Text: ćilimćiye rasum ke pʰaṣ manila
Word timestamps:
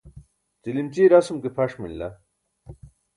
ćilimćiye 0.63 1.05
rasum 1.11 1.37
ke 1.43 1.49
pʰaṣ 1.55 1.71
manila 1.79 2.07